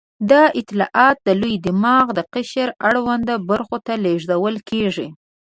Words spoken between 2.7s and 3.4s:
اړوندو